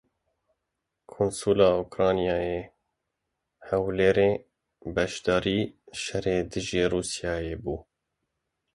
[1.11, 2.61] Konsulê Ukraynayê yê
[3.67, 4.31] Hewlêrê
[4.95, 5.59] beşdarî
[6.01, 7.75] şerê dijî Rûsyayê bû.